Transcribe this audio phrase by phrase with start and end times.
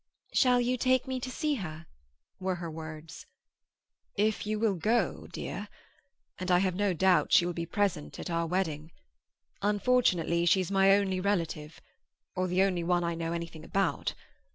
[0.33, 1.85] "Shall you take me to see her?"
[2.39, 3.27] were her words.
[4.15, 5.67] "If you will go, dear.
[6.39, 8.89] And I have no doubt she will be present at our wedding.
[9.61, 11.79] Unfortunately, she's my only relative;
[12.35, 14.15] or the only one I know anything about.